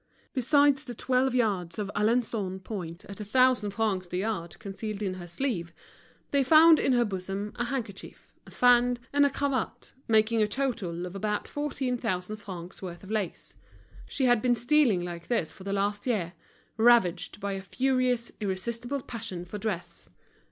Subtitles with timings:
[0.33, 5.13] Besides the twelve yards of Alençon point at a thousand francs the yard concealed in
[5.13, 5.71] her sleeve,
[6.31, 11.05] they found in her bosom a handkerchief, a fan, and a cravat, making a total
[11.05, 13.57] of about fourteen thousand francs' worth of lace.
[14.07, 16.33] She had been stealing like this for the last year,
[16.77, 20.09] ravaged by a furious, irresistible passion for dress.